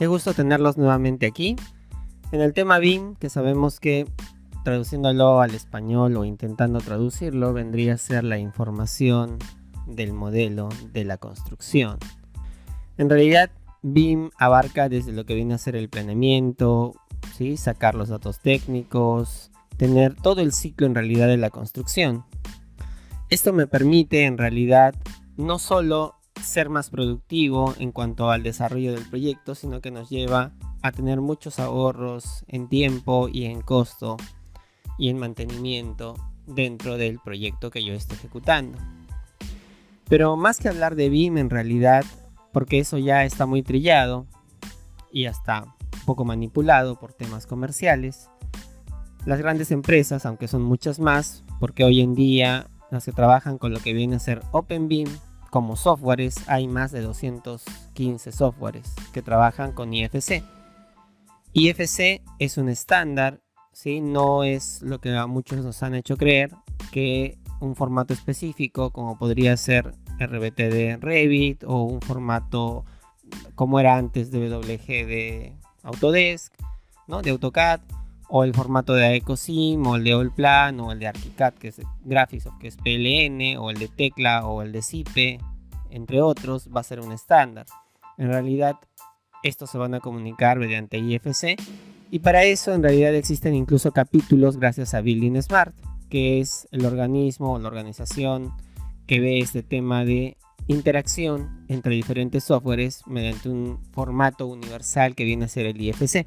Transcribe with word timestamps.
Qué 0.00 0.06
gusto 0.06 0.32
tenerlos 0.32 0.78
nuevamente 0.78 1.26
aquí. 1.26 1.56
En 2.32 2.40
el 2.40 2.54
tema 2.54 2.78
BIM, 2.78 3.16
que 3.16 3.28
sabemos 3.28 3.80
que 3.80 4.06
traduciéndolo 4.64 5.42
al 5.42 5.54
español 5.54 6.16
o 6.16 6.24
intentando 6.24 6.78
traducirlo, 6.80 7.52
vendría 7.52 7.92
a 7.92 7.98
ser 7.98 8.24
la 8.24 8.38
información 8.38 9.36
del 9.86 10.14
modelo 10.14 10.70
de 10.94 11.04
la 11.04 11.18
construcción. 11.18 11.98
En 12.96 13.10
realidad, 13.10 13.50
BIM 13.82 14.30
abarca 14.38 14.88
desde 14.88 15.12
lo 15.12 15.26
que 15.26 15.34
viene 15.34 15.52
a 15.52 15.58
ser 15.58 15.76
el 15.76 15.90
planeamiento, 15.90 16.94
¿sí? 17.36 17.58
sacar 17.58 17.94
los 17.94 18.08
datos 18.08 18.40
técnicos, 18.40 19.50
tener 19.76 20.14
todo 20.14 20.40
el 20.40 20.54
ciclo 20.54 20.86
en 20.86 20.94
realidad 20.94 21.28
de 21.28 21.36
la 21.36 21.50
construcción. 21.50 22.24
Esto 23.28 23.52
me 23.52 23.66
permite 23.66 24.24
en 24.24 24.38
realidad 24.38 24.94
no 25.36 25.58
solo 25.58 26.14
ser 26.42 26.68
más 26.68 26.90
productivo 26.90 27.74
en 27.78 27.92
cuanto 27.92 28.30
al 28.30 28.42
desarrollo 28.42 28.92
del 28.92 29.08
proyecto, 29.08 29.54
sino 29.54 29.80
que 29.80 29.90
nos 29.90 30.08
lleva 30.10 30.52
a 30.82 30.92
tener 30.92 31.20
muchos 31.20 31.58
ahorros 31.58 32.44
en 32.48 32.68
tiempo 32.68 33.28
y 33.28 33.44
en 33.44 33.60
costo 33.60 34.16
y 34.98 35.08
en 35.08 35.18
mantenimiento 35.18 36.16
dentro 36.46 36.96
del 36.96 37.18
proyecto 37.18 37.70
que 37.70 37.84
yo 37.84 37.94
esté 37.94 38.14
ejecutando. 38.14 38.78
Pero 40.08 40.36
más 40.36 40.58
que 40.58 40.68
hablar 40.68 40.96
de 40.96 41.08
BIM 41.08 41.38
en 41.38 41.50
realidad, 41.50 42.04
porque 42.52 42.78
eso 42.80 42.98
ya 42.98 43.24
está 43.24 43.46
muy 43.46 43.62
trillado 43.62 44.26
y 45.12 45.26
hasta 45.26 45.76
poco 46.04 46.24
manipulado 46.24 46.98
por 46.98 47.12
temas 47.12 47.46
comerciales, 47.46 48.28
las 49.26 49.38
grandes 49.38 49.70
empresas, 49.70 50.26
aunque 50.26 50.48
son 50.48 50.62
muchas 50.62 50.98
más, 50.98 51.44
porque 51.60 51.84
hoy 51.84 52.00
en 52.00 52.14
día 52.14 52.66
las 52.90 53.04
que 53.04 53.12
trabajan 53.12 53.58
con 53.58 53.72
lo 53.72 53.80
que 53.80 53.92
viene 53.92 54.16
a 54.16 54.20
ser 54.20 54.42
OpenBIM, 54.50 55.08
como 55.50 55.76
softwares, 55.76 56.48
hay 56.48 56.68
más 56.68 56.92
de 56.92 57.00
215 57.00 58.32
softwares 58.32 58.92
que 59.12 59.22
trabajan 59.22 59.72
con 59.72 59.92
IFC. 59.92 60.42
IFC 61.52 62.22
es 62.38 62.56
un 62.56 62.68
estándar, 62.68 63.40
¿sí? 63.72 64.00
no 64.00 64.44
es 64.44 64.82
lo 64.82 65.00
que 65.00 65.16
a 65.16 65.26
muchos 65.26 65.64
nos 65.64 65.82
han 65.82 65.94
hecho 65.94 66.16
creer, 66.16 66.54
que 66.92 67.38
un 67.60 67.76
formato 67.76 68.14
específico 68.14 68.90
como 68.90 69.18
podría 69.18 69.56
ser 69.56 69.94
RBT 70.18 70.56
de 70.56 70.98
Revit 71.00 71.64
o 71.64 71.82
un 71.82 72.00
formato 72.00 72.84
como 73.54 73.78
era 73.80 73.96
antes 73.96 74.30
de 74.30 74.48
WG 74.48 74.86
de 74.86 75.56
Autodesk, 75.82 76.52
¿no? 77.06 77.22
de 77.22 77.30
AutoCAD 77.30 77.80
o 78.30 78.44
el 78.44 78.54
formato 78.54 78.94
de 78.94 79.04
AecoSim 79.06 79.84
o 79.86 79.96
el 79.96 80.04
de 80.04 80.12
Allplan 80.12 80.78
o 80.80 80.92
el 80.92 81.00
de 81.00 81.08
ArchiCAD 81.08 81.54
que 81.54 81.68
es 81.68 81.80
Graphisoft 82.04 82.58
que 82.58 82.68
es 82.68 82.76
PLN 82.76 83.58
o 83.58 83.70
el 83.70 83.78
de 83.78 83.88
Tecla 83.88 84.46
o 84.46 84.62
el 84.62 84.72
de 84.72 84.82
Zipe 84.82 85.38
entre 85.90 86.22
otros 86.22 86.70
va 86.74 86.80
a 86.80 86.84
ser 86.84 87.00
un 87.00 87.12
estándar. 87.12 87.66
En 88.16 88.28
realidad 88.28 88.76
estos 89.42 89.70
se 89.70 89.78
van 89.78 89.94
a 89.94 90.00
comunicar 90.00 90.58
mediante 90.58 90.98
IFC 90.98 91.56
y 92.10 92.20
para 92.20 92.44
eso 92.44 92.72
en 92.72 92.82
realidad 92.82 93.14
existen 93.14 93.54
incluso 93.54 93.90
capítulos 93.92 94.58
gracias 94.58 94.94
a 94.94 95.00
Building 95.00 95.42
Smart, 95.42 95.74
que 96.08 96.40
es 96.40 96.68
el 96.70 96.84
organismo 96.84 97.54
o 97.54 97.58
la 97.58 97.68
organización 97.68 98.52
que 99.06 99.20
ve 99.20 99.38
este 99.38 99.62
tema 99.62 100.04
de 100.04 100.36
interacción 100.68 101.64
entre 101.68 101.94
diferentes 101.94 102.44
softwares 102.44 103.02
mediante 103.06 103.48
un 103.48 103.80
formato 103.92 104.46
universal 104.46 105.16
que 105.16 105.24
viene 105.24 105.46
a 105.46 105.48
ser 105.48 105.66
el 105.66 105.80
IFC. 105.80 106.26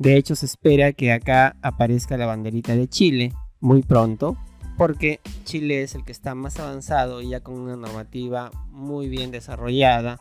De 0.00 0.16
hecho, 0.16 0.34
se 0.34 0.46
espera 0.46 0.94
que 0.94 1.12
acá 1.12 1.56
aparezca 1.60 2.16
la 2.16 2.24
banderita 2.24 2.74
de 2.74 2.88
Chile 2.88 3.34
muy 3.60 3.82
pronto, 3.82 4.38
porque 4.78 5.20
Chile 5.44 5.82
es 5.82 5.94
el 5.94 6.06
que 6.06 6.12
está 6.12 6.34
más 6.34 6.58
avanzado 6.58 7.20
y 7.20 7.28
ya 7.28 7.40
con 7.40 7.60
una 7.60 7.76
normativa 7.76 8.50
muy 8.70 9.10
bien 9.10 9.30
desarrollada 9.30 10.18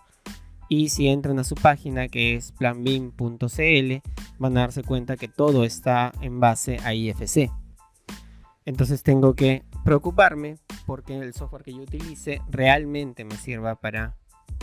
y 0.68 0.90
si 0.90 1.08
entran 1.08 1.40
a 1.40 1.46
su 1.46 1.56
página 1.56 2.10
que 2.10 2.36
es 2.36 2.52
planbim.cl 2.52 4.10
van 4.38 4.58
a 4.58 4.60
darse 4.60 4.84
cuenta 4.84 5.16
que 5.16 5.30
todo 5.30 5.64
está 5.64 6.12
en 6.20 6.42
base 6.42 6.80
a 6.84 6.94
IFC. 6.94 7.50
Entonces 8.66 9.02
tengo 9.02 9.34
que 9.34 9.64
preocuparme 9.86 10.58
porque 10.86 11.18
el 11.18 11.34
software 11.34 11.64
que 11.64 11.74
yo 11.74 11.84
utilice 11.84 12.42
realmente 12.50 13.24
me 13.24 13.38
sirva 13.38 13.76
para 13.76 14.18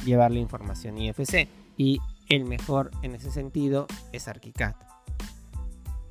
llevar 0.05 0.31
la 0.31 0.41
información 0.41 0.99
IFC 0.99 1.49
y 1.79 2.01
el 2.29 2.45
mejor 2.45 2.91
en 3.01 3.15
ese 3.15 3.31
sentido 3.31 3.87
es 4.13 4.29
ArchiCAD. 4.29 4.75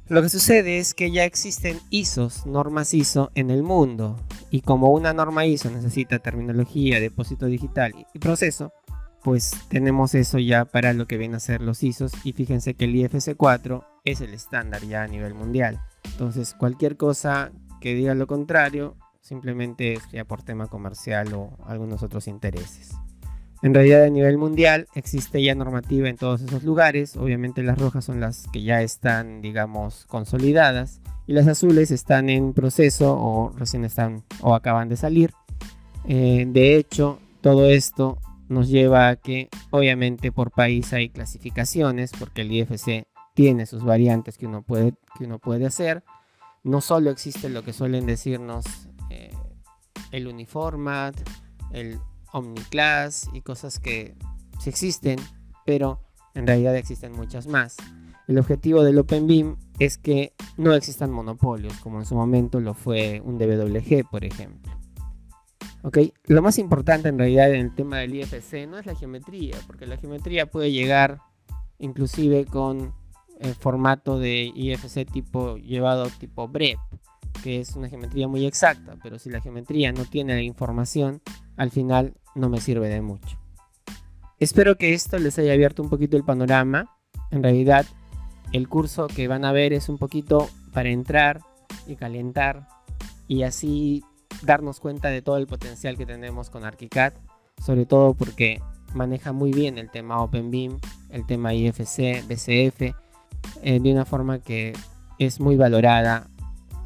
Lo 0.08 0.22
que 0.22 0.30
sucede 0.30 0.78
es 0.78 0.94
que 0.94 1.10
ya 1.10 1.26
existen 1.26 1.80
ISOs, 1.90 2.46
normas 2.46 2.94
ISO 2.94 3.32
en 3.34 3.50
el 3.50 3.64
mundo 3.64 4.16
y 4.52 4.62
como 4.62 4.92
una 4.92 5.14
norma 5.14 5.48
ISO 5.48 5.72
necesita 5.72 6.20
terminología, 6.20 7.00
depósito 7.00 7.48
digital 7.48 7.92
y 8.14 8.20
proceso, 8.20 8.72
pues 9.24 9.54
tenemos 9.68 10.14
eso 10.14 10.38
ya 10.38 10.66
para 10.66 10.94
lo 10.94 11.08
que 11.08 11.18
vienen 11.18 11.38
a 11.38 11.40
ser 11.40 11.62
los 11.62 11.82
ISOs 11.82 12.12
y 12.24 12.34
fíjense 12.34 12.76
que 12.76 12.86
el 12.86 12.94
IFC4 12.94 13.84
es 14.04 14.22
el 14.22 14.36
estándar 14.36 14.84
ya 14.84 15.02
a 15.02 15.08
nivel 15.08 15.34
mundial. 15.34 15.82
Entonces 16.04 16.54
cualquier 16.54 16.98
cosa 16.98 17.52
que 17.82 17.96
diga 17.96 18.14
lo 18.14 18.28
contrario 18.28 18.96
simplemente 19.22 19.94
es 19.94 20.04
ya 20.12 20.24
por 20.24 20.44
tema 20.44 20.68
comercial 20.68 21.34
o 21.34 21.58
algunos 21.66 22.04
otros 22.04 22.28
intereses. 22.28 22.92
En 23.62 23.74
realidad 23.74 24.04
a 24.04 24.10
nivel 24.10 24.38
mundial 24.38 24.88
existe 24.96 25.42
ya 25.42 25.56
normativa 25.56 26.10
en 26.10 26.18
todos 26.18 26.42
esos 26.42 26.64
lugares, 26.64 27.16
obviamente 27.16 27.64
las 27.64 27.80
rojas 27.80 28.06
son 28.06 28.20
las 28.20 28.48
que 28.52 28.64
ya 28.64 28.82
están 28.82 29.42
digamos 29.42 30.06
consolidadas 30.08 31.02
y 31.28 31.34
las 31.34 31.48
azules 31.48 31.92
están 31.92 32.30
en 32.30 32.54
proceso 32.54 33.16
o 33.18 33.52
recién 33.58 33.86
están 33.86 34.24
o 34.42 34.54
acaban 34.54 34.90
de 34.90 34.98
salir. 34.98 35.34
Eh, 36.08 36.46
de 36.48 36.76
hecho, 36.76 37.20
todo 37.42 37.68
esto 37.70 38.20
nos 38.48 38.70
lleva 38.70 39.10
a 39.10 39.16
que 39.16 39.50
obviamente 39.72 40.32
por 40.32 40.52
país 40.52 40.94
hay 40.94 41.10
clasificaciones 41.10 42.12
porque 42.18 42.42
el 42.42 42.52
IFC 42.52 43.08
tiene 43.34 43.66
sus 43.66 43.84
variantes 43.84 44.38
que 44.38 44.46
uno 44.46 44.62
puede, 44.62 44.94
que 45.18 45.26
uno 45.26 45.40
puede 45.40 45.66
hacer. 45.66 46.04
No 46.64 46.82
solo 46.82 47.10
existe 47.10 47.50
lo 47.50 47.64
que 47.64 47.74
suelen 47.74 48.06
decirnos 48.06 48.66
eh, 49.10 49.32
el 50.12 50.28
uniformat, 50.28 51.16
el 51.72 52.00
omniclass 52.36 53.30
y 53.34 53.42
cosas 53.42 53.80
que 53.80 54.16
existen, 54.66 55.18
pero 55.66 56.02
en 56.34 56.46
realidad 56.46 56.76
existen 56.76 57.14
muchas 57.14 57.48
más. 57.48 57.78
El 58.28 58.38
objetivo 58.40 58.84
del 58.84 58.98
OpenBeam 59.00 59.58
es 59.80 59.98
que 59.98 60.34
no 60.58 60.74
existan 60.74 61.12
monopolios, 61.12 61.78
como 61.80 62.00
en 62.00 62.06
su 62.06 62.16
momento 62.16 62.60
lo 62.60 62.74
fue 62.74 63.22
un 63.24 63.38
DWG, 63.38 64.10
por 64.10 64.26
ejemplo. 64.26 64.74
Lo 66.26 66.42
más 66.42 66.58
importante 66.58 67.10
en 67.10 67.20
realidad 67.20 67.54
en 67.54 67.62
el 67.62 67.76
tema 67.76 68.00
del 68.00 68.16
IFC 68.16 68.68
no 68.68 68.80
es 68.80 68.86
la 68.86 68.96
geometría, 68.96 69.56
porque 69.68 69.86
la 69.86 69.98
geometría 69.98 70.48
puede 70.48 70.72
llegar 70.72 71.20
inclusive 71.78 72.46
con 72.46 72.94
el 73.40 73.54
formato 73.54 74.18
de 74.18 74.52
IFC 74.56 75.06
tipo 75.12 75.58
llevado 75.58 76.10
tipo 76.20 76.48
BREP, 76.48 76.80
que 77.44 77.60
es 77.60 77.76
una 77.76 77.88
geometría 77.88 78.28
muy 78.28 78.46
exacta, 78.46 78.98
pero 79.04 79.20
si 79.20 79.30
la 79.30 79.42
geometría 79.42 79.92
no 79.92 80.06
tiene 80.06 80.34
la 80.34 80.42
información, 80.42 81.22
al 81.56 81.70
final 81.70 82.16
no 82.36 82.50
me 82.50 82.62
sirve 82.62 82.90
de 82.90 83.02
mucho. 83.02 83.38
Espero 84.40 84.78
que 84.78 84.94
esto 84.94 85.18
les 85.18 85.40
haya 85.40 85.54
abierto 85.54 85.82
un 85.82 85.90
poquito 85.90 86.18
el 86.18 86.24
panorama. 86.24 86.96
En 87.32 87.42
realidad, 87.42 87.86
el 88.52 88.68
curso 88.68 89.08
que 89.08 89.28
van 89.28 89.46
a 89.46 89.52
ver 89.52 89.74
es 89.74 89.90
un 89.90 89.98
poquito 89.98 90.50
para 90.74 90.90
entrar 90.90 91.42
y 91.88 91.96
calentar 91.96 92.68
y 93.28 93.44
así 93.44 94.04
darnos 94.44 94.80
cuenta 94.80 95.10
de 95.10 95.22
todo 95.22 95.38
el 95.38 95.48
potencial 95.48 95.98
que 95.98 96.06
tenemos 96.06 96.50
con 96.50 96.66
ArchiCAD, 96.66 97.14
sobre 97.66 97.86
todo 97.86 98.14
porque 98.14 98.62
maneja 98.94 99.32
muy 99.32 99.52
bien 99.52 99.78
el 99.78 99.90
tema 99.90 100.22
OpenBeam, 100.22 100.80
el 101.10 101.26
tema 101.26 101.54
IFC, 101.54 102.26
BCF, 102.28 102.94
eh, 103.62 103.80
de 103.80 103.92
una 103.92 104.06
forma 104.06 104.40
que 104.40 104.74
es 105.18 105.40
muy 105.40 105.56
valorada. 105.56 106.28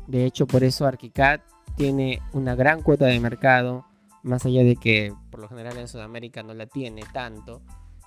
De 0.08 0.26
hecho, 0.26 0.48
por 0.48 0.64
eso 0.64 0.86
ArchiCAD 0.86 1.42
tiene 1.76 2.22
una 2.34 2.56
gran 2.56 2.82
cuota 2.82 3.06
de 3.06 3.20
mercado, 3.20 3.86
más 4.24 4.46
allá 4.46 4.64
de 4.64 4.76
que 4.76 5.14
por 5.30 5.40
lo 5.40 5.48
general 5.48 5.78
en 5.78 5.88
Sudamérica 5.88 6.44
no 6.44 6.54
la 6.54 6.66
tiene 6.66 7.04
tanto, 7.14 7.62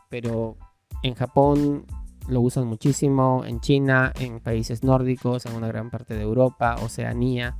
pero 0.08 0.56
en 1.02 1.14
Japón 1.14 1.86
lo 2.28 2.40
usan 2.40 2.66
muchísimo, 2.66 3.44
en 3.44 3.60
China, 3.60 4.12
en 4.18 4.40
países 4.40 4.84
nórdicos, 4.84 5.46
en 5.46 5.54
una 5.54 5.68
gran 5.68 5.90
parte 5.90 6.14
de 6.14 6.22
Europa, 6.22 6.76
Oceanía. 6.82 7.58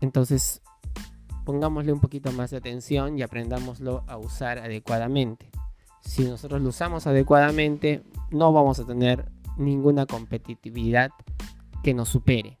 Entonces 0.00 0.62
pongámosle 1.44 1.92
un 1.92 2.00
poquito 2.00 2.30
más 2.30 2.52
de 2.52 2.58
atención 2.58 3.18
y 3.18 3.22
aprendámoslo 3.22 4.04
a 4.06 4.16
usar 4.18 4.58
adecuadamente. 4.58 5.50
Si 6.00 6.22
nosotros 6.22 6.62
lo 6.62 6.68
usamos 6.68 7.08
adecuadamente, 7.08 8.04
no 8.30 8.52
vamos 8.52 8.78
a 8.78 8.86
tener 8.86 9.32
ninguna 9.56 10.06
competitividad 10.06 11.10
que 11.82 11.92
nos 11.92 12.08
supere. 12.08 12.59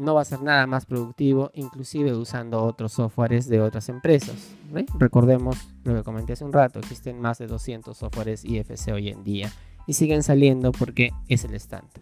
No 0.00 0.14
va 0.14 0.22
a 0.22 0.24
ser 0.24 0.42
nada 0.42 0.66
más 0.66 0.86
productivo, 0.86 1.50
inclusive 1.54 2.14
usando 2.14 2.62
otros 2.62 2.92
softwares 2.92 3.48
de 3.48 3.60
otras 3.60 3.88
empresas. 3.88 4.54
Recordemos 4.98 5.56
lo 5.84 5.94
que 5.94 6.02
comenté 6.02 6.32
hace 6.32 6.44
un 6.44 6.52
rato, 6.52 6.78
existen 6.78 7.20
más 7.20 7.38
de 7.38 7.46
200 7.46 7.96
softwares 7.96 8.44
IFC 8.44 8.92
hoy 8.92 9.08
en 9.08 9.22
día 9.24 9.52
y 9.86 9.92
siguen 9.92 10.22
saliendo 10.22 10.72
porque 10.72 11.10
es 11.28 11.44
el 11.44 11.54
estándar. 11.54 12.00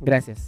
Gracias. 0.00 0.46